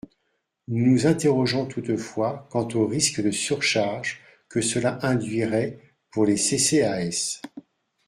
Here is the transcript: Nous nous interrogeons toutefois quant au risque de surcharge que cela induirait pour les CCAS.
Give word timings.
Nous 0.67 0.83
nous 0.89 1.05
interrogeons 1.05 1.67
toutefois 1.67 2.47
quant 2.49 2.67
au 2.69 2.87
risque 2.87 3.21
de 3.21 3.29
surcharge 3.29 4.19
que 4.49 4.59
cela 4.59 4.97
induirait 5.03 5.77
pour 6.09 6.25
les 6.25 6.37
CCAS. 6.37 7.39